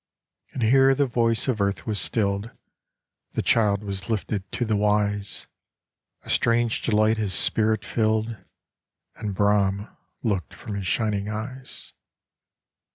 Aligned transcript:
And 0.53 0.63
here 0.63 0.95
the 0.95 1.05
voice 1.05 1.47
of 1.47 1.61
earth 1.61 1.85
was 1.85 2.01
stilled, 2.01 2.49
The 3.33 3.43
child 3.43 3.83
was 3.83 4.09
lifted 4.09 4.51
to 4.53 4.65
the 4.65 4.75
Wise: 4.75 5.45
A 6.23 6.29
strange 6.31 6.81
delight 6.81 7.17
his 7.17 7.35
spirit 7.35 7.95
rilled, 7.95 8.35
And 9.17 9.35
Brahm 9.35 9.95
looked 10.23 10.55
from 10.55 10.73
his 10.73 10.87
shining 10.87 11.29
eyes. 11.29 11.93